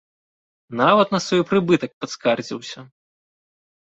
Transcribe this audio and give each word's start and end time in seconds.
Нават 0.79 1.07
на 1.15 1.19
свой 1.25 1.41
прыбытак 1.51 1.91
паскардзіўся! 2.05 2.79